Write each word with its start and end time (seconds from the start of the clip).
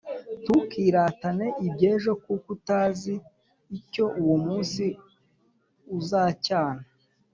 ntukiratane 0.41 1.47
iby’ejo, 1.67 2.11
kuko 2.23 2.47
utazi 2.55 3.13
icyo 3.77 4.05
uwo 4.21 4.35
munsi 4.45 4.83
uzacyana 5.97 6.83